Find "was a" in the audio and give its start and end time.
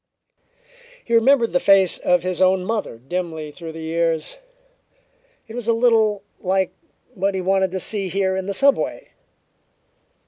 5.53-5.73